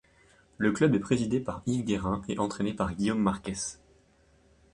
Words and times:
Le 0.57 0.71
club 0.71 0.95
est 0.95 0.99
présidé 0.99 1.39
par 1.39 1.61
Yves 1.67 1.85
Guérin 1.85 2.23
et 2.27 2.39
entraîné 2.39 2.73
par 2.73 2.95
Guillaume 2.95 3.21
Marquès. 3.21 3.77